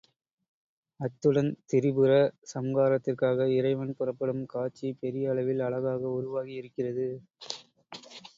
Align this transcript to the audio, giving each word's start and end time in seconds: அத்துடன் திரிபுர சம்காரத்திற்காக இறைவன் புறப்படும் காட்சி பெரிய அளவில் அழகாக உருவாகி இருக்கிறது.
அத்துடன் 0.99 1.51
திரிபுர 1.69 2.09
சம்காரத்திற்காக 2.53 3.47
இறைவன் 3.57 3.93
புறப்படும் 3.99 4.43
காட்சி 4.47 4.89
பெரிய 5.03 5.31
அளவில் 5.31 5.63
அழகாக 5.67 6.03
உருவாகி 6.17 6.55
இருக்கிறது. 6.61 7.07